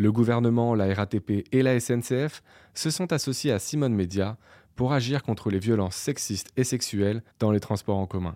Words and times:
Le 0.00 0.10
gouvernement, 0.10 0.74
la 0.74 0.94
RATP 0.94 1.44
et 1.52 1.62
la 1.62 1.78
SNCF 1.78 2.42
se 2.72 2.88
sont 2.88 3.12
associés 3.12 3.52
à 3.52 3.58
Simone 3.58 3.92
Média 3.92 4.38
pour 4.74 4.94
agir 4.94 5.22
contre 5.22 5.50
les 5.50 5.58
violences 5.58 5.94
sexistes 5.94 6.48
et 6.56 6.64
sexuelles 6.64 7.22
dans 7.38 7.50
les 7.50 7.60
transports 7.60 7.98
en 7.98 8.06
commun. 8.06 8.34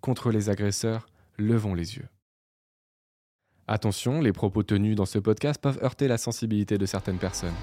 Contre 0.00 0.32
les 0.32 0.50
agresseurs, 0.50 1.06
levons 1.38 1.74
les 1.74 1.94
yeux. 1.94 2.08
Attention, 3.68 4.20
les 4.20 4.32
propos 4.32 4.64
tenus 4.64 4.96
dans 4.96 5.06
ce 5.06 5.20
podcast 5.20 5.62
peuvent 5.62 5.78
heurter 5.80 6.08
la 6.08 6.18
sensibilité 6.18 6.76
de 6.76 6.86
certaines 6.86 7.18
personnes. 7.18 7.54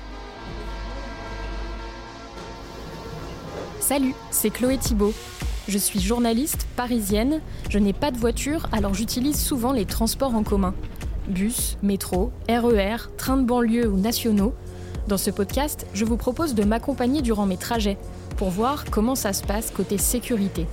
Salut, 3.82 4.14
c'est 4.32 4.52
Chloé 4.52 4.78
Thibault. 4.78 5.14
Je 5.68 5.78
suis 5.78 6.00
journaliste 6.00 6.66
parisienne, 6.78 7.42
je 7.70 7.78
n'ai 7.78 7.92
pas 7.92 8.12
de 8.12 8.18
voiture 8.18 8.70
alors 8.72 8.94
j'utilise 8.94 9.38
souvent 9.38 9.74
les 9.74 9.86
transports 9.86 10.34
en 10.34 10.44
commun. 10.44 10.74
Bus, 11.28 11.78
métro, 11.82 12.32
RER, 12.50 13.10
trains 13.18 13.38
de 13.38 13.46
banlieue 13.46 13.88
ou 13.88 13.98
nationaux. 13.98 14.54
Dans 15.08 15.18
ce 15.18 15.32
podcast, 15.32 15.86
je 15.94 16.06
vous 16.06 16.18
propose 16.18 16.54
de 16.54 16.64
m'accompagner 16.64 17.22
durant 17.22 17.46
mes 17.46 17.58
trajets 17.58 17.98
pour 18.38 18.50
voir 18.50 18.86
comment 18.92 19.16
ça 19.16 19.32
se 19.32 19.44
passe 19.44 19.72
côté 19.72 19.98
sécurité. 19.98 20.66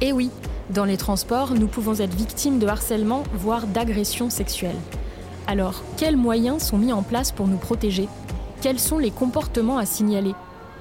Et 0.00 0.12
oui, 0.12 0.30
dans 0.70 0.84
les 0.84 0.96
transports, 0.96 1.54
nous 1.54 1.66
pouvons 1.66 2.00
être 2.00 2.14
victimes 2.14 2.58
de 2.58 2.66
harcèlement, 2.66 3.22
voire 3.34 3.66
d'agressions 3.66 4.30
sexuelles. 4.30 4.78
Alors, 5.46 5.82
quels 5.98 6.16
moyens 6.16 6.62
sont 6.62 6.78
mis 6.78 6.92
en 6.92 7.02
place 7.02 7.30
pour 7.30 7.46
nous 7.46 7.58
protéger? 7.58 8.08
Quels 8.62 8.80
sont 8.80 8.98
les 8.98 9.10
comportements 9.10 9.76
à 9.76 9.84
signaler? 9.84 10.34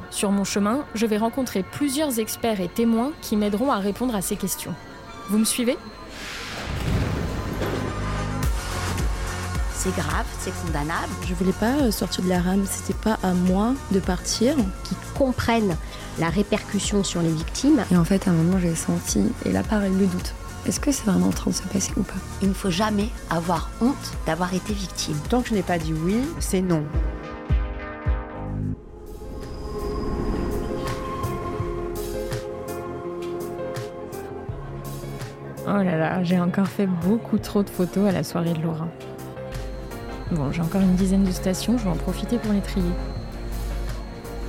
Sur 0.10 0.32
mon 0.32 0.46
chemin, 0.46 0.86
je 0.94 1.06
vais 1.06 1.18
rencontrer 1.18 1.64
plusieurs 1.64 2.20
experts 2.20 2.62
et 2.62 2.70
témoins 2.70 3.12
qui 3.22 3.36
m'aideront 3.36 3.72
à 3.72 3.80
répondre 3.80 4.16
à 4.16 4.22
ces 4.22 4.38
questions. 4.38 4.74
Vous 5.30 5.38
me 5.38 5.46
suivez? 5.46 5.78
C'est 9.84 9.96
grave, 9.96 10.26
c'est 10.40 10.54
condamnable. 10.66 11.12
Je 11.28 11.34
voulais 11.34 11.52
pas 11.52 11.74
euh, 11.82 11.92
sortir 11.92 12.24
de 12.24 12.30
la 12.30 12.40
rame, 12.40 12.64
c'était 12.70 12.98
pas 12.98 13.18
à 13.22 13.34
moi 13.34 13.74
de 13.92 14.00
partir. 14.00 14.56
Qui 14.86 14.96
comprennent 15.18 15.76
la 16.20 16.30
répercussion 16.30 17.04
sur 17.04 17.22
les 17.22 17.32
victimes. 17.32 17.84
Et 17.92 17.98
en 17.98 18.06
fait, 18.06 18.26
à 18.28 18.32
un 18.32 18.34
moment, 18.34 18.60
j'ai 18.60 18.76
senti, 18.76 19.24
et 19.46 19.52
là, 19.52 19.62
pareil, 19.62 19.92
le 19.92 20.06
doute. 20.06 20.34
Est-ce 20.66 20.80
que 20.80 20.94
c'est 20.94 21.04
vraiment 21.04 21.28
en 21.28 21.32
train 21.32 21.52
de 21.52 21.56
se 21.56 21.64
passer 21.64 21.92
ou 21.98 22.04
pas? 22.04 22.14
Il 22.42 22.48
ne 22.48 22.54
faut 22.54 22.70
jamais 22.70 23.10
avoir 23.30 23.70
honte 23.82 24.14
d'avoir 24.26 24.54
été 24.54 24.74
victime. 24.74 25.18
Tant 25.30 25.42
que 25.42 25.50
je 25.50 25.54
n'ai 25.54 25.64
pas 25.64 25.78
dit 25.78 25.94
oui, 25.94 26.22
c'est 26.40 26.62
non. 26.62 26.86
Oh 35.66 35.84
là 35.84 35.98
là, 35.98 36.24
j'ai 36.24 36.40
encore 36.40 36.68
fait 36.68 36.88
beaucoup 36.88 37.38
trop 37.38 37.64
de 37.64 37.70
photos 37.70 38.08
à 38.08 38.12
la 38.14 38.24
soirée 38.24 38.54
de 38.54 38.62
Laura. 38.62 38.88
Bon, 40.34 40.52
j'ai 40.52 40.62
encore 40.62 40.82
une 40.82 40.96
dizaine 40.96 41.24
de 41.24 41.32
stations, 41.32 41.78
je 41.78 41.84
vais 41.84 41.92
en 41.92 41.96
profiter 41.96 42.40
pour 42.40 42.54
les 42.54 42.62
trier. 42.62 42.90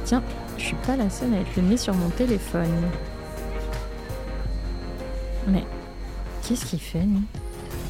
Tiens, 0.07 0.23
je 0.57 0.65
suis 0.65 0.77
pas 0.87 0.97
la 0.97 1.11
seule 1.11 1.35
à 1.35 1.41
être 1.41 1.57
le 1.57 1.63
nez 1.63 1.77
sur 1.77 1.93
mon 1.93 2.09
téléphone. 2.09 2.73
Mais 5.47 5.63
qu'est-ce 6.43 6.65
qu'il 6.65 6.81
fait, 6.81 7.01
lui? 7.01 7.21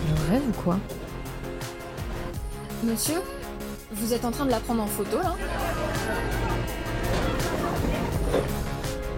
Je 0.08 0.32
rêve 0.32 0.42
ou 0.48 0.62
quoi? 0.62 0.78
Monsieur 2.82 3.20
Vous 3.92 4.12
êtes 4.12 4.24
en 4.24 4.32
train 4.32 4.46
de 4.46 4.50
la 4.50 4.58
prendre 4.58 4.82
en 4.82 4.86
photo, 4.86 5.18
là 5.18 5.36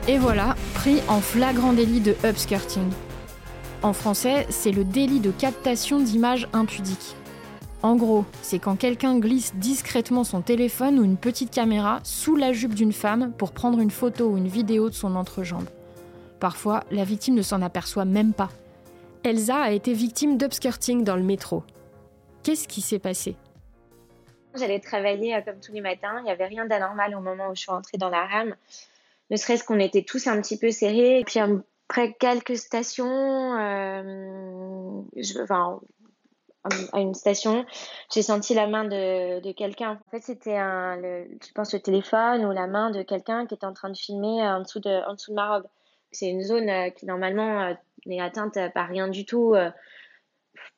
Et 0.07 0.19
voilà, 0.19 0.55
pris 0.75 1.01
en 1.09 1.23
flagrant 1.23 1.73
délit 1.73 2.01
de 2.01 2.15
upskirting. 2.25 2.91
En 3.83 3.95
français, 3.95 4.47
c'est 4.51 4.73
le 4.73 4.85
délit 4.85 5.21
de 5.21 5.31
captation 5.31 5.99
d'images 5.99 6.47
impudiques. 6.53 7.17
En 7.83 7.97
gros, 7.97 8.25
c'est 8.43 8.59
quand 8.59 8.77
quelqu'un 8.77 9.19
glisse 9.19 9.55
discrètement 9.55 10.25
son 10.25 10.41
téléphone 10.41 10.99
ou 10.99 11.05
une 11.05 11.17
petite 11.17 11.51
caméra 11.51 12.01
sous 12.05 12.35
la 12.35 12.53
jupe 12.53 12.75
d'une 12.75 12.93
femme 12.93 13.33
pour 13.37 13.53
prendre 13.53 13.81
une 13.81 13.91
photo 13.91 14.31
ou 14.31 14.37
une 14.37 14.49
vidéo 14.49 14.89
de 14.89 14.95
son 14.95 15.15
entrejambe. 15.15 15.69
Parfois, 16.41 16.85
la 16.91 17.05
victime 17.05 17.35
ne 17.35 17.43
s'en 17.43 17.63
aperçoit 17.63 18.05
même 18.05 18.33
pas. 18.33 18.51
Elsa 19.25 19.57
a 19.57 19.71
été 19.73 19.93
victime 19.93 20.37
d'upskirting 20.37 21.05
dans 21.05 21.17
le 21.17 21.23
métro. 21.23 21.63
Qu'est-ce 22.43 22.69
qui 22.69 22.81
s'est 22.81 22.99
passé? 22.99 23.37
J'allais 24.55 24.81
travailler 24.81 25.35
euh, 25.35 25.41
comme 25.43 25.61
tous 25.61 25.73
les 25.73 25.81
matins, 25.81 26.19
il 26.21 26.25
n'y 26.25 26.31
avait 26.31 26.47
rien 26.47 26.67
d'anormal 26.67 27.15
au 27.15 27.21
moment 27.21 27.49
où 27.51 27.55
je 27.55 27.61
suis 27.61 27.73
entrée 27.73 27.99
dans 27.99 28.09
la 28.09 28.25
rame. 28.25 28.55
Ne 29.31 29.37
serait-ce 29.37 29.65
qu'on 29.65 29.81
était 29.81 30.03
tous 30.03 30.27
un 30.29 30.41
petit 30.41 30.57
peu 30.57 30.71
serrés. 30.71 31.21
Et 31.21 31.25
puis 31.25 31.41
après 31.41 32.17
quelques 32.19 32.57
stations, 32.57 33.59
euh, 33.59 35.03
enfin, 35.43 35.81
à 36.93 37.01
une 37.01 37.15
station, 37.15 37.65
j'ai 38.13 38.23
senti 38.23 38.55
la 38.55 38.67
main 38.67 38.85
de, 38.85 39.41
de 39.41 39.53
quelqu'un. 39.53 40.01
En 40.07 40.11
fait, 40.11 40.23
c'était 40.23 40.57
un, 40.57 41.01
je 41.01 41.53
pense 41.55 41.73
le 41.73 41.81
téléphone 41.81 42.45
ou 42.45 42.53
la 42.53 42.67
main 42.67 42.91
de 42.91 43.03
quelqu'un 43.03 43.47
qui 43.47 43.55
était 43.55 43.67
en 43.67 43.73
train 43.73 43.91
de 43.91 43.97
filmer 43.97 44.43
en 44.43 44.61
dessous 44.61 44.81
de, 44.81 45.09
en 45.09 45.15
dessous 45.15 45.31
de 45.31 45.37
ma 45.37 45.55
robe. 45.55 45.67
C'est 46.13 46.29
une 46.29 46.43
zone 46.43 46.69
euh, 46.69 46.91
qui 46.91 47.07
normalement 47.07 47.63
euh, 47.63 47.75
n'est 48.07 48.21
atteinte 48.21 48.59
par 48.75 48.89
rien 48.89 49.09
du 49.09 49.27
tout, 49.27 49.55
euh, 49.55 49.71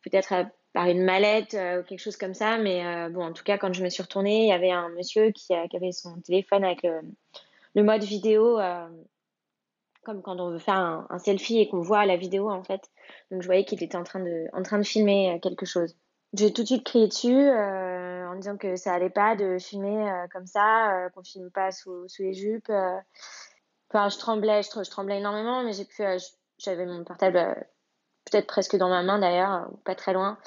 peut-être 0.02 0.34
par 0.72 0.86
une 0.86 1.04
mallette 1.04 1.54
ou 1.54 1.82
quelque 1.82 2.00
chose 2.00 2.16
comme 2.16 2.34
ça. 2.34 2.58
Mais 2.58 3.08
bon, 3.10 3.24
en 3.24 3.32
tout 3.32 3.44
cas, 3.44 3.58
quand 3.58 3.72
je 3.72 3.82
me 3.82 3.88
suis 3.88 4.02
retournée, 4.02 4.44
il 4.44 4.48
y 4.48 4.52
avait 4.52 4.70
un 4.70 4.88
monsieur 4.90 5.30
qui, 5.30 5.54
qui 5.70 5.76
avait 5.76 5.92
son 5.92 6.20
téléphone 6.20 6.64
avec 6.64 6.82
le, 6.82 7.00
le 7.74 7.82
mode 7.82 8.04
vidéo 8.04 8.58
comme 10.08 10.22
quand 10.22 10.40
on 10.40 10.50
veut 10.50 10.58
faire 10.58 11.04
un, 11.10 11.18
selfie 11.18 11.58
et 11.58 11.68
qu'on 11.68 11.82
voit 11.82 12.06
la 12.06 12.16
vidéo 12.16 12.50
en 12.50 12.62
fait. 12.62 12.80
Donc 13.30 13.42
je 13.42 13.46
voyais 13.46 13.66
qu'il 13.66 13.82
était 13.82 13.98
en 13.98 14.04
train 14.04 14.20
de, 14.20 14.46
en 14.54 14.62
train 14.62 14.78
de 14.78 14.86
filmer 14.86 15.34
euh, 15.34 15.38
quelque 15.38 15.66
chose. 15.66 15.94
J'ai 16.32 16.50
tout 16.50 16.62
de 16.62 16.66
suite 16.66 16.84
crié 16.84 17.08
dessus 17.08 17.36
euh, 17.36 18.26
en 18.26 18.34
disant 18.36 18.56
que 18.56 18.76
ça 18.76 18.94
allait 18.94 19.10
pas 19.10 19.36
de 19.36 19.58
filmer 19.58 20.10
euh, 20.10 20.26
comme 20.32 20.46
ça, 20.46 21.10
qu'on 21.14 21.22
filme 21.22 21.50
pas 21.50 21.72
sous, 21.72 22.08
sous 22.08 22.22
les 22.22 22.32
jupes. 22.32 22.72
Enfin, 23.90 24.08
je 24.08 24.16
tremblais, 24.16 24.62
je, 24.62 24.82
je, 24.82 24.90
tremblais 24.90 25.18
énormément, 25.18 25.62
mais 25.62 25.74
j'ai 25.74 25.84
pu, 25.84 26.02
j'avais 26.56 26.86
mon 26.86 27.04
portable 27.04 27.66
peut-être 28.30 28.46
presque 28.46 28.76
dans 28.76 28.88
ma 28.88 29.02
main 29.02 29.18
d'ailleurs, 29.18 29.68
pas 29.84 29.94
très 29.94 30.14
loin. 30.14 30.38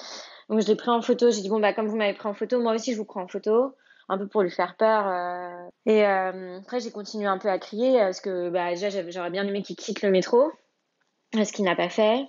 Donc 0.48 0.60
je 0.60 0.66
l'ai 0.66 0.76
pris 0.76 0.90
en 0.90 1.02
photo. 1.02 1.30
J'ai 1.30 1.40
dit 1.40 1.48
bon 1.48 1.60
bah 1.60 1.72
comme 1.72 1.86
vous 1.86 1.96
m'avez 1.96 2.14
pris 2.14 2.28
en 2.28 2.34
photo, 2.34 2.60
moi 2.60 2.74
aussi 2.74 2.94
je 2.94 2.98
vous 2.98 3.04
prends 3.04 3.22
en 3.22 3.28
photo 3.28 3.76
un 4.08 4.18
peu 4.18 4.26
pour 4.26 4.42
lui 4.42 4.50
faire 4.50 4.76
peur. 4.76 5.06
Euh. 5.06 5.68
Et 5.86 6.06
euh, 6.06 6.58
après, 6.58 6.80
j'ai 6.80 6.90
continué 6.90 7.26
un 7.26 7.38
peu 7.38 7.48
à 7.48 7.58
crier 7.58 7.98
parce 7.98 8.20
que 8.20 8.50
bah, 8.50 8.70
déjà, 8.70 8.90
j'aurais 9.10 9.30
bien 9.30 9.46
aimé 9.46 9.62
qu'il 9.62 9.76
quitte 9.76 10.02
le 10.02 10.10
métro, 10.10 10.52
ce 11.34 11.52
qu'il 11.52 11.64
n'a 11.64 11.76
pas 11.76 11.88
fait. 11.88 12.26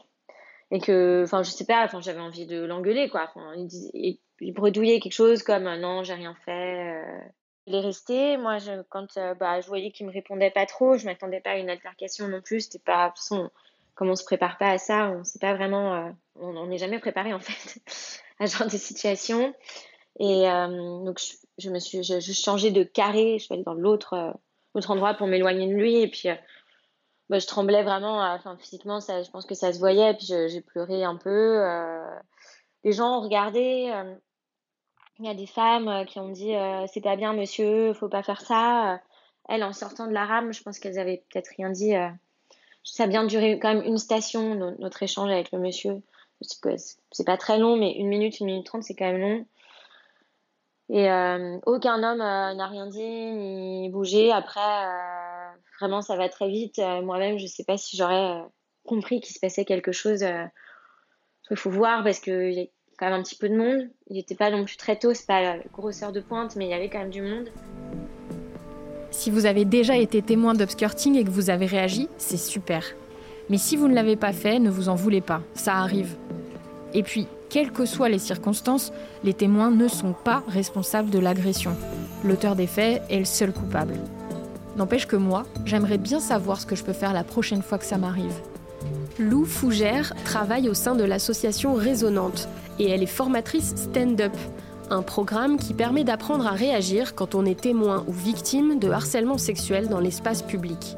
Et 0.72 0.80
que, 0.80 1.24
enfin, 1.24 1.44
je 1.44 1.52
sais 1.52 1.66
pas, 1.66 1.84
enfin, 1.84 2.02
j'avais 2.02 2.20
envie 2.20 2.48
de 2.48 2.64
l'engueuler, 2.64 3.10
quoi. 3.10 3.32
il, 3.56 4.18
il, 4.40 4.54
bredouillait 4.54 5.00
quelque 5.00 5.14
chose 5.14 5.44
comme 5.44 5.72
non, 5.76 6.04
j'ai 6.04 6.16
rien 6.16 6.36
fait. 6.46 7.00
Euh. 7.00 7.20
Il 7.66 7.76
est 7.76 7.82
resté. 7.82 8.38
Moi, 8.38 8.58
je, 8.58 8.82
quand 8.90 9.18
bah, 9.40 9.62
je 9.62 9.68
voyais 9.68 9.92
qu'il 9.92 10.06
me 10.06 10.12
répondait 10.12 10.52
pas 10.52 10.66
trop, 10.66 10.98
je 10.98 11.06
m'attendais 11.06 11.40
pas 11.40 11.52
à 11.52 11.58
une 11.58 11.70
altercation 11.70 12.28
non 12.28 12.42
plus. 12.42 12.62
C'était 12.62 12.80
pas, 12.80 13.06
de 13.06 13.10
toute 13.10 13.20
façon, 13.20 13.52
comme 13.96 14.10
on 14.10 14.16
se 14.16 14.26
prépare 14.26 14.58
pas 14.58 14.72
à 14.72 14.78
ça, 14.78 15.12
on 15.12 15.24
sait 15.24 15.40
pas 15.40 15.54
vraiment, 15.54 16.14
on 16.36 16.68
n'est 16.68 16.78
jamais 16.78 17.00
préparé 17.00 17.34
en 17.34 17.40
fait 17.40 17.80
à 18.40 18.48
ce 18.48 18.58
genre 18.58 18.68
de 18.68 18.78
situation. 18.78 19.54
Et 20.20 20.44
donc, 20.44 21.20
je, 21.20 21.34
je 21.58 21.70
me 21.70 21.80
suis 21.80 22.04
je, 22.04 22.20
changé 22.20 22.72
de 22.72 22.84
carré. 22.84 23.38
Je 23.40 23.46
suis 23.46 23.54
allée 23.54 23.64
dans 23.64 23.74
l'autre 23.74 24.14
euh, 24.14 24.82
endroit 24.88 25.14
pour 25.14 25.28
m'éloigner 25.28 25.68
de 25.68 25.74
lui. 25.74 25.98
Et 25.98 26.08
puis 26.08 26.30
euh, 26.30 26.36
bah, 27.30 27.40
je 27.40 27.48
tremblais 27.48 27.84
vraiment 27.84 28.24
euh, 28.24 28.36
enfin 28.36 28.58
physiquement 28.58 29.00
ça 29.00 29.24
je 29.24 29.30
pense 29.30 29.46
que 29.46 29.56
ça 29.56 29.74
se 29.74 29.80
voyait. 29.80 30.12
Et 30.12 30.16
puis 30.16 30.28
j'ai 30.28 30.62
pleuré 30.62 31.04
un 31.04 31.16
peu 31.16 31.64
les 32.84 32.92
gens 32.92 33.18
ont 33.18 33.22
regardé 33.22 33.94
il 35.20 35.26
y 35.26 35.30
a 35.30 35.36
des 35.36 35.46
femmes 35.46 36.06
qui 36.06 36.20
ont 36.20 36.30
dit 36.30 36.54
c'est 36.92 37.02
pas 37.02 37.16
bien 37.16 37.34
monsieur 37.34 37.94
faut 37.94 38.10
pas 38.10 38.24
faire 38.24 38.42
ça 38.42 39.00
elles 39.48 39.64
en 39.64 39.74
sortant 39.74 40.08
de 40.08 40.12
la 40.12 40.26
rame 40.26 40.52
je 40.54 40.62
pense 40.64 40.80
qu'elles 40.80 41.00
avaient 41.00 41.24
peut-être 41.30 41.52
rien 41.56 41.70
dit 41.70 41.94
ça 42.84 43.04
a 43.04 43.08
bien 43.08 43.24
duré 43.24 43.58
quand 43.60 43.74
même 43.74 43.86
une 43.86 43.98
station 43.98 44.56
notre 44.80 45.02
échange 45.04 45.32
avec 45.32 45.52
le 45.54 45.60
monsieur. 45.60 46.02
C'est 46.42 47.26
pas 47.26 47.38
très 47.38 47.58
long 47.58 47.78
mais 47.78 47.94
une 47.94 48.10
minute 48.10 48.42
une 48.42 48.48
minute 48.48 48.66
trente 48.66 48.84
c'est 48.84 48.96
quand 48.96 49.10
même 49.10 49.22
long 49.22 49.46
et 50.90 51.10
euh, 51.10 51.58
aucun 51.66 52.04
homme 52.04 52.22
euh, 52.22 52.54
n'a 52.54 52.68
rien 52.68 52.88
dit 52.88 53.02
ni 53.02 53.90
bougé. 53.90 54.32
Après, 54.32 54.60
euh, 54.60 55.50
vraiment, 55.80 56.02
ça 56.02 56.16
va 56.18 56.30
très 56.30 56.50
vite. 56.50 56.80
Moi-même, 57.04 57.38
je 57.38 57.44
ne 57.44 57.50
sais 57.50 57.64
pas 57.64 57.78
si 57.78 57.98
j'aurais 57.98 58.44
compris 58.86 59.22
qu'il 59.22 59.34
se 59.34 59.40
passait 59.40 59.66
quelque 59.66 59.92
chose. 59.92 60.24
Il 61.50 61.58
faut 61.58 61.70
voir 61.70 62.04
parce 62.04 62.20
qu'il 62.20 62.54
y 62.54 62.62
a 62.62 62.66
quand 62.98 63.06
même 63.10 63.20
un 63.20 63.24
petit 63.24 63.38
peu 63.38 63.50
de 63.50 63.56
monde. 63.56 63.90
Il 64.08 64.18
n'était 64.18 64.36
pas 64.36 64.52
non 64.52 64.66
plus 64.66 64.78
très 64.78 64.98
tôt, 64.98 65.14
c'est 65.14 65.28
pas 65.28 65.58
grosseur 65.72 66.12
de 66.12 66.20
pointe, 66.20 66.56
mais 66.56 66.66
il 66.66 66.72
y 66.72 66.74
avait 66.74 66.90
quand 66.90 67.00
même 67.00 67.10
du 67.10 67.22
monde. 67.22 67.50
Si 69.12 69.30
vous 69.30 69.46
avez 69.46 69.64
déjà 69.64 69.96
été 69.96 70.22
témoin 70.22 70.54
d'obscurting 70.54 71.16
et 71.16 71.24
que 71.24 71.30
vous 71.30 71.50
avez 71.50 71.66
réagi, 71.66 72.10
c'est 72.18 72.38
super. 72.38 72.84
Mais 73.50 73.58
si 73.58 73.78
vous 73.78 73.88
ne 73.88 73.94
l'avez 73.94 74.16
pas 74.16 74.34
fait, 74.34 74.60
ne 74.60 74.70
vous 74.70 74.90
en 74.90 74.96
voulez 74.96 75.22
pas, 75.22 75.42
ça 75.54 75.76
arrive. 75.76 76.18
Et 76.94 77.04
puis, 77.04 77.28
quelles 77.54 77.72
que 77.72 77.86
soient 77.86 78.10
les 78.10 78.18
circonstances, 78.18 78.92
les 79.24 79.36
témoins 79.36 79.70
ne 79.70 79.88
sont 79.88 80.14
pas 80.14 80.42
responsables 80.48 81.12
de 81.12 81.20
l'agression. 81.20 81.76
L'auteur 82.24 82.56
des 82.56 82.66
faits 82.66 83.04
est 83.12 83.20
le 83.20 83.26
seul 83.26 83.54
coupable. 83.54 83.94
N'empêche 84.76 85.06
que 85.06 85.16
moi, 85.16 85.46
j'aimerais 85.64 86.00
bien 86.00 86.20
savoir 86.20 86.60
ce 86.60 86.66
que 86.66 86.76
je 86.76 86.84
peux 86.84 86.94
faire 86.94 87.14
la 87.14 87.24
prochaine 87.24 87.62
fois 87.62 87.78
que 87.78 87.86
ça 87.86 88.00
m'arrive. 88.00 88.34
Lou 89.20 89.46
Fougère 89.46 90.14
travaille 90.26 90.68
au 90.68 90.74
sein 90.74 90.96
de 90.96 91.04
l'association 91.04 91.76
Résonante 91.76 92.50
et 92.80 92.90
elle 92.90 93.04
est 93.04 93.06
formatrice 93.06 93.76
stand-up. 93.76 94.34
un 94.90 95.04
programme 95.04 95.58
qui 95.58 95.76
permet 95.76 96.04
d'apprendre 96.04 96.48
à 96.48 96.52
réagir 96.52 97.14
quand 97.14 97.36
on 97.36 97.46
est 97.46 97.62
témoin 97.62 98.04
ou 98.08 98.14
victime 98.14 98.80
de 98.80 98.90
harcèlement 98.90 99.38
sexuel 99.38 99.90
dans 99.90 100.00
l'espace 100.00 100.42
public. 100.42 100.96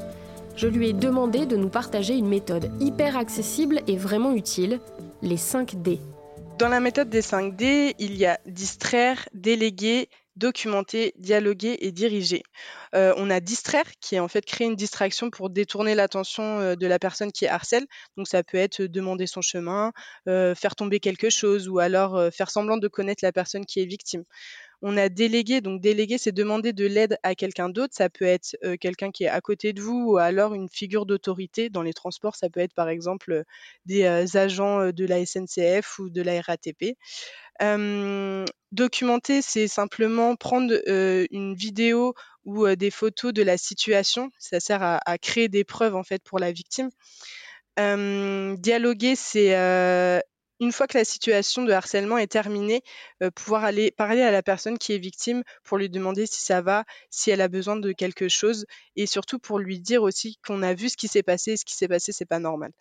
Je 0.56 0.68
lui 0.68 0.88
ai 0.88 0.92
demandé 0.94 1.44
de 1.44 1.56
nous 1.56 1.68
partager 1.68 2.14
une 2.16 2.28
méthode 2.28 2.70
hyper 2.80 3.18
accessible 3.18 3.82
et 3.86 3.98
vraiment 3.98 4.32
utile, 4.32 4.80
les 5.20 5.36
5 5.36 5.82
D. 5.82 6.00
Dans 6.58 6.68
la 6.68 6.80
méthode 6.80 7.10
des 7.10 7.20
5 7.20 7.54
D, 7.54 7.94
il 7.98 8.16
y 8.16 8.24
a 8.24 8.40
distraire, 8.46 9.28
déléguer, 9.34 10.08
documenter, 10.36 11.12
dialoguer 11.18 11.76
et 11.80 11.92
diriger. 11.92 12.42
Euh, 12.94 13.12
on 13.18 13.28
a 13.28 13.40
distraire, 13.40 13.84
qui 14.00 14.14
est 14.14 14.20
en 14.20 14.28
fait 14.28 14.42
créer 14.46 14.66
une 14.66 14.74
distraction 14.74 15.28
pour 15.28 15.50
détourner 15.50 15.94
l'attention 15.94 16.60
euh, 16.60 16.74
de 16.74 16.86
la 16.86 16.98
personne 16.98 17.30
qui 17.30 17.46
harcèle. 17.46 17.84
Donc 18.16 18.26
ça 18.26 18.42
peut 18.42 18.56
être 18.56 18.82
demander 18.82 19.26
son 19.26 19.42
chemin, 19.42 19.92
euh, 20.28 20.54
faire 20.54 20.74
tomber 20.76 20.98
quelque 20.98 21.28
chose 21.28 21.68
ou 21.68 21.78
alors 21.78 22.32
faire 22.32 22.50
semblant 22.50 22.78
de 22.78 22.88
connaître 22.88 23.22
la 23.22 23.32
personne 23.32 23.66
qui 23.66 23.80
est 23.80 23.86
victime. 23.86 24.24
On 24.88 24.96
a 24.96 25.08
délégué, 25.08 25.60
donc 25.60 25.80
déléguer, 25.80 26.16
c'est 26.16 26.30
demander 26.30 26.72
de 26.72 26.86
l'aide 26.86 27.18
à 27.24 27.34
quelqu'un 27.34 27.68
d'autre. 27.68 27.92
Ça 27.96 28.08
peut 28.08 28.24
être 28.24 28.56
quelqu'un 28.80 29.10
qui 29.10 29.24
est 29.24 29.28
à 29.28 29.40
côté 29.40 29.72
de 29.72 29.82
vous 29.82 30.12
ou 30.12 30.18
alors 30.18 30.54
une 30.54 30.68
figure 30.68 31.06
d'autorité. 31.06 31.70
Dans 31.70 31.82
les 31.82 31.92
transports, 31.92 32.36
ça 32.36 32.48
peut 32.48 32.60
être 32.60 32.72
par 32.72 32.88
exemple 32.88 33.42
des 33.84 34.06
agents 34.36 34.92
de 34.92 35.04
la 35.04 35.26
SNCF 35.26 35.98
ou 35.98 36.08
de 36.08 36.22
la 36.22 36.40
RATP 36.40 36.94
documenter, 38.72 39.42
c'est 39.42 39.68
simplement 39.68 40.36
prendre 40.36 40.72
une 40.86 41.54
vidéo 41.54 42.14
ou 42.44 42.68
des 42.76 42.90
photos 42.90 43.32
de 43.32 43.42
la 43.42 43.58
situation. 43.58 44.30
Ça 44.38 44.60
sert 44.60 44.82
à, 44.82 45.18
créer 45.18 45.48
des 45.48 45.64
preuves 45.64 45.96
en 45.96 46.04
fait 46.04 46.22
pour 46.22 46.38
la 46.38 46.52
victime. 46.52 46.90
dialoguer, 47.76 49.16
c'est 49.16 50.22
une 50.60 50.72
fois 50.72 50.86
que 50.86 50.96
la 50.98 51.04
situation 51.04 51.64
de 51.64 51.72
harcèlement 51.72 52.18
est 52.18 52.26
terminée, 52.26 52.82
pouvoir 53.34 53.64
aller 53.64 53.90
parler 53.90 54.22
à 54.22 54.30
la 54.30 54.42
personne 54.42 54.78
qui 54.78 54.92
est 54.92 54.98
victime 54.98 55.42
pour 55.64 55.78
lui 55.78 55.88
demander 55.88 56.26
si 56.26 56.40
ça 56.42 56.62
va, 56.62 56.84
si 57.10 57.30
elle 57.30 57.40
a 57.40 57.48
besoin 57.48 57.76
de 57.76 57.92
quelque 57.92 58.28
chose, 58.28 58.66
et 58.96 59.06
surtout 59.06 59.38
pour 59.38 59.58
lui 59.58 59.80
dire 59.80 60.02
aussi 60.02 60.38
qu'on 60.46 60.62
a 60.62 60.74
vu 60.74 60.88
ce 60.88 60.96
qui 60.96 61.08
s'est 61.08 61.22
passé, 61.22 61.52
et 61.52 61.56
ce 61.56 61.64
qui 61.64 61.74
s'est 61.74 61.88
passé, 61.88 62.12
c'est 62.12 62.26
pas 62.26 62.38
normal. 62.38 62.72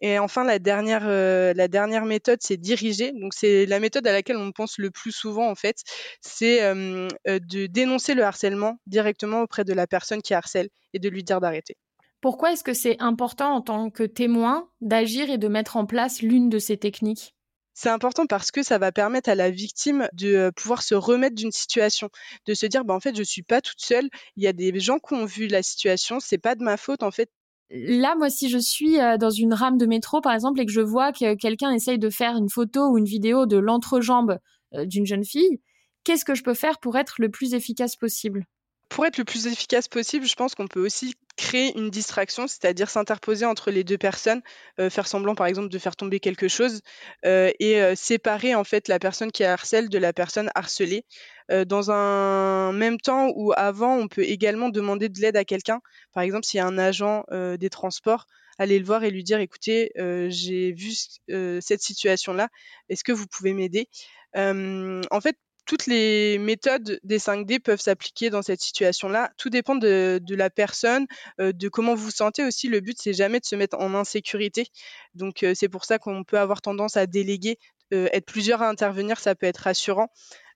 Et 0.00 0.18
enfin, 0.18 0.44
la 0.44 0.58
dernière, 0.58 1.04
euh, 1.06 1.54
la 1.54 1.68
dernière 1.68 2.04
méthode, 2.04 2.38
c'est 2.42 2.56
diriger. 2.56 3.12
Donc, 3.12 3.32
c'est 3.34 3.66
la 3.66 3.80
méthode 3.80 4.06
à 4.06 4.12
laquelle 4.12 4.36
on 4.36 4.52
pense 4.52 4.78
le 4.78 4.90
plus 4.90 5.12
souvent, 5.12 5.48
en 5.50 5.54
fait. 5.54 5.82
C'est 6.20 6.62
euh, 6.62 7.08
de 7.26 7.66
dénoncer 7.66 8.14
le 8.14 8.22
harcèlement 8.24 8.78
directement 8.86 9.42
auprès 9.42 9.64
de 9.64 9.72
la 9.72 9.86
personne 9.86 10.22
qui 10.22 10.34
harcèle 10.34 10.68
et 10.92 10.98
de 10.98 11.08
lui 11.08 11.24
dire 11.24 11.40
d'arrêter. 11.40 11.76
Pourquoi 12.20 12.52
est-ce 12.52 12.64
que 12.64 12.74
c'est 12.74 12.96
important 13.00 13.54
en 13.54 13.60
tant 13.60 13.90
que 13.90 14.02
témoin 14.02 14.68
d'agir 14.80 15.30
et 15.30 15.38
de 15.38 15.48
mettre 15.48 15.76
en 15.76 15.86
place 15.86 16.22
l'une 16.22 16.48
de 16.48 16.58
ces 16.58 16.76
techniques? 16.76 17.34
C'est 17.74 17.90
important 17.90 18.26
parce 18.26 18.50
que 18.50 18.62
ça 18.62 18.78
va 18.78 18.90
permettre 18.90 19.28
à 19.28 19.34
la 19.34 19.50
victime 19.50 20.08
de 20.14 20.50
pouvoir 20.56 20.82
se 20.82 20.94
remettre 20.94 21.36
d'une 21.36 21.52
situation, 21.52 22.08
de 22.46 22.54
se 22.54 22.64
dire 22.64 22.86
bah 22.86 22.94
en 22.94 23.00
fait 23.00 23.14
je 23.14 23.22
suis 23.22 23.42
pas 23.42 23.60
toute 23.60 23.80
seule, 23.80 24.08
il 24.36 24.42
y 24.42 24.46
a 24.46 24.54
des 24.54 24.78
gens 24.80 24.98
qui 24.98 25.12
ont 25.12 25.26
vu 25.26 25.46
la 25.46 25.62
situation, 25.62 26.18
c'est 26.18 26.38
pas 26.38 26.54
de 26.54 26.64
ma 26.64 26.78
faute 26.78 27.02
en 27.02 27.10
fait, 27.10 27.30
Là, 27.70 28.14
moi, 28.16 28.30
si 28.30 28.48
je 28.48 28.58
suis 28.58 29.00
euh, 29.00 29.16
dans 29.16 29.30
une 29.30 29.52
rame 29.52 29.76
de 29.76 29.86
métro, 29.86 30.20
par 30.20 30.32
exemple, 30.32 30.60
et 30.60 30.66
que 30.66 30.72
je 30.72 30.80
vois 30.80 31.12
que 31.12 31.34
quelqu'un 31.34 31.72
essaye 31.72 31.98
de 31.98 32.10
faire 32.10 32.36
une 32.36 32.48
photo 32.48 32.90
ou 32.90 32.98
une 32.98 33.06
vidéo 33.06 33.46
de 33.46 33.56
l'entrejambe 33.56 34.38
euh, 34.74 34.84
d'une 34.84 35.06
jeune 35.06 35.24
fille, 35.24 35.60
qu'est-ce 36.04 36.24
que 36.24 36.34
je 36.34 36.44
peux 36.44 36.54
faire 36.54 36.78
pour 36.78 36.96
être 36.96 37.16
le 37.18 37.28
plus 37.28 37.54
efficace 37.54 37.96
possible? 37.96 38.44
Pour 38.88 39.04
être 39.04 39.18
le 39.18 39.24
plus 39.24 39.48
efficace 39.48 39.88
possible, 39.88 40.26
je 40.26 40.36
pense 40.36 40.54
qu'on 40.54 40.68
peut 40.68 40.84
aussi 40.84 41.14
créer 41.36 41.76
une 41.78 41.90
distraction, 41.90 42.48
c'est-à-dire 42.48 42.90
s'interposer 42.90 43.44
entre 43.44 43.70
les 43.70 43.84
deux 43.84 43.98
personnes, 43.98 44.42
euh, 44.80 44.90
faire 44.90 45.06
semblant 45.06 45.34
par 45.34 45.46
exemple 45.46 45.68
de 45.68 45.78
faire 45.78 45.94
tomber 45.94 46.18
quelque 46.18 46.48
chose 46.48 46.80
euh, 47.24 47.50
et 47.60 47.80
euh, 47.80 47.94
séparer 47.94 48.54
en 48.54 48.64
fait 48.64 48.88
la 48.88 48.98
personne 48.98 49.30
qui 49.30 49.44
harcèle 49.44 49.88
de 49.88 49.98
la 49.98 50.12
personne 50.12 50.50
harcelée. 50.54 51.04
dans 51.66 51.92
un 51.92 52.72
même 52.72 52.98
temps 52.98 53.30
où 53.36 53.52
avant, 53.56 53.96
on 53.96 54.08
peut 54.08 54.24
également 54.24 54.68
demander 54.68 55.08
de 55.08 55.20
l'aide 55.20 55.36
à 55.36 55.44
quelqu'un. 55.44 55.80
Par 56.12 56.24
exemple, 56.24 56.44
s'il 56.44 56.58
y 56.58 56.60
a 56.60 56.66
un 56.66 56.76
agent 56.76 57.24
des 57.30 57.70
transports, 57.70 58.26
aller 58.58 58.80
le 58.80 58.84
voir 58.84 59.04
et 59.04 59.10
lui 59.12 59.22
dire 59.22 59.38
écoutez, 59.38 59.92
j'ai 60.28 60.72
vu 60.72 60.90
cette 61.60 61.82
situation-là, 61.82 62.48
est-ce 62.88 63.04
que 63.04 63.12
vous 63.12 63.26
pouvez 63.28 63.52
m'aider? 63.54 63.88
En 64.34 65.20
fait, 65.22 65.36
toutes 65.66 65.86
les 65.86 66.38
méthodes 66.38 66.98
des 67.02 67.18
5D 67.18 67.58
peuvent 67.58 67.80
s'appliquer 67.80 68.30
dans 68.30 68.42
cette 68.42 68.60
situation-là. 68.60 69.30
Tout 69.36 69.50
dépend 69.50 69.74
de, 69.74 70.20
la 70.30 70.48
personne, 70.48 71.06
euh, 71.40 71.52
de 71.52 71.68
comment 71.68 71.94
vous 71.94 72.06
vous 72.06 72.10
sentez 72.10 72.44
aussi. 72.44 72.68
Le 72.68 72.80
but, 72.80 72.96
c'est 73.00 73.12
jamais 73.12 73.40
de 73.40 73.44
se 73.44 73.56
mettre 73.56 73.76
en 73.78 73.94
insécurité. 73.94 74.68
Donc, 75.14 75.42
euh, 75.42 75.52
c'est 75.54 75.68
pour 75.68 75.84
ça 75.84 75.98
qu'on 75.98 76.22
peut 76.24 76.38
avoir 76.38 76.62
tendance 76.62 76.96
à 76.96 77.06
déléguer. 77.06 77.58
Euh, 77.92 78.08
être 78.12 78.26
plusieurs 78.26 78.62
à 78.62 78.68
intervenir, 78.68 79.18
ça 79.18 79.34
peut 79.34 79.46
être 79.46 79.58
rassurant. 79.58 80.08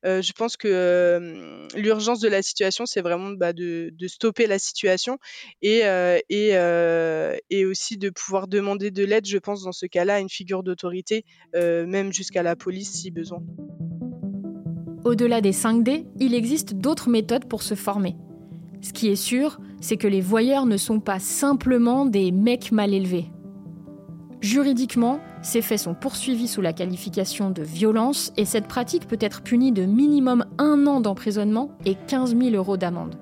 je 0.03 0.33
pense 0.33 0.57
que 0.57 1.69
l'urgence 1.77 2.21
de 2.21 2.29
la 2.29 2.43
situation, 2.43 2.87
c'est 2.87 3.03
vraiment 3.03 3.31
bah, 3.31 3.53
de, 3.53 3.93
stopper 4.07 4.47
la 4.47 4.59
situation 4.59 5.19
et, 5.62 5.83
et, 6.31 7.65
aussi 7.67 7.99
de 7.99 8.11
pouvoir 8.11 8.49
demander 8.49 8.91
de 8.91 9.05
l'aide, 9.05 9.27
je 9.27 9.39
pense, 9.39 9.62
dans 9.62 9.73
ce 9.73 9.87
cas-là, 9.87 10.15
à 10.15 10.21
une 10.21 10.31
figure 10.31 10.62
d'autorité, 10.62 11.25
même 11.55 12.12
jusqu'à 12.12 12.43
la 12.43 12.57
police 12.57 12.91
si 12.91 13.11
besoin. 13.11 13.43
Au-delà 15.05 15.41
des 15.41 15.52
5D, 15.52 16.05
il 16.19 16.35
existe 16.35 16.75
d'autres 16.75 17.08
méthodes 17.08 17.47
pour 17.47 17.62
se 17.62 17.75
former. 17.75 18.17
Ce 18.82 18.93
qui 18.93 19.08
est 19.08 19.17
sûr, 19.17 19.58
c'est 19.81 19.97
que 19.97 20.08
les 20.08 20.20
voyeurs 20.20 20.67
ne 20.67 20.76
sont 20.76 21.00
pas 21.00 21.19
simplement 21.19 22.05
des 22.05 22.32
mecs 22.32 22.70
mal 22.70 22.93
élevés. 22.93 23.31
Juridiquement, 24.41 25.20
ces 25.43 25.62
faits 25.62 25.81
sont 25.81 25.94
poursuivis 25.94 26.49
sous 26.49 26.61
la 26.61 26.73
qualification 26.73 27.50
de 27.50 27.62
violence 27.62 28.32
et 28.37 28.44
cette 28.44 28.69
pratique 28.69 29.06
peut 29.06 29.19
être 29.20 29.43
punie 29.43 29.73
de 29.73 29.85
minimum 29.85 30.44
un 30.58 30.87
an 30.87 31.00
d'emprisonnement 31.00 31.70
et 31.85 31.94
15 32.06 32.37
000 32.37 32.50
euros 32.55 32.76
d'amende. 32.76 33.17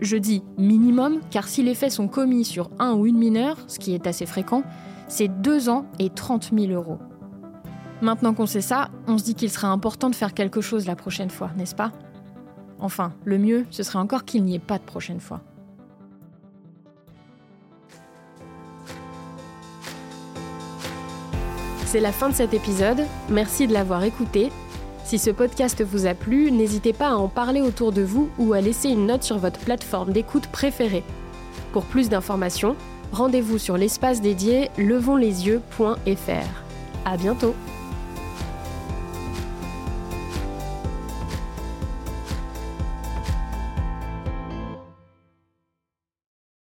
Je 0.00 0.16
dis 0.16 0.42
minimum 0.58 1.20
car 1.30 1.48
si 1.48 1.62
les 1.62 1.74
faits 1.74 1.92
sont 1.92 2.08
commis 2.08 2.44
sur 2.44 2.70
un 2.78 2.94
ou 2.94 3.06
une 3.06 3.18
mineure, 3.18 3.58
ce 3.66 3.78
qui 3.78 3.94
est 3.94 4.06
assez 4.06 4.26
fréquent, 4.26 4.62
c'est 5.08 5.28
2 5.28 5.68
ans 5.70 5.86
et 5.98 6.10
30 6.10 6.50
000 6.54 6.72
euros. 6.72 6.98
Maintenant 8.02 8.34
qu'on 8.34 8.46
sait 8.46 8.60
ça, 8.60 8.90
on 9.06 9.18
se 9.18 9.24
dit 9.24 9.34
qu'il 9.34 9.50
serait 9.50 9.66
important 9.66 10.10
de 10.10 10.14
faire 10.14 10.34
quelque 10.34 10.60
chose 10.60 10.86
la 10.86 10.96
prochaine 10.96 11.30
fois, 11.30 11.50
n'est-ce 11.56 11.74
pas? 11.74 11.92
Enfin, 12.78 13.12
le 13.24 13.38
mieux, 13.38 13.66
ce 13.70 13.82
serait 13.82 13.98
encore 13.98 14.24
qu'il 14.24 14.44
n'y 14.44 14.54
ait 14.54 14.58
pas 14.58 14.78
de 14.78 14.84
prochaine 14.84 15.20
fois. 15.20 15.40
C'est 21.86 22.00
la 22.00 22.12
fin 22.12 22.28
de 22.28 22.34
cet 22.34 22.52
épisode, 22.52 23.04
merci 23.30 23.66
de 23.66 23.72
l'avoir 23.72 24.04
écouté. 24.04 24.50
Si 25.04 25.18
ce 25.18 25.30
podcast 25.30 25.82
vous 25.82 26.06
a 26.06 26.14
plu, 26.14 26.50
n'hésitez 26.50 26.92
pas 26.92 27.10
à 27.10 27.14
en 27.14 27.28
parler 27.28 27.62
autour 27.62 27.92
de 27.92 28.02
vous 28.02 28.28
ou 28.38 28.52
à 28.52 28.60
laisser 28.60 28.88
une 28.88 29.06
note 29.06 29.22
sur 29.22 29.38
votre 29.38 29.60
plateforme 29.60 30.12
d'écoute 30.12 30.48
préférée. 30.48 31.04
Pour 31.72 31.84
plus 31.84 32.08
d'informations, 32.08 32.76
rendez-vous 33.12 33.58
sur 33.58 33.78
l'espace 33.78 34.20
dédié 34.20 34.68
levonslesieux.fr. 34.76 36.64
À 37.04 37.16
bientôt! 37.16 37.54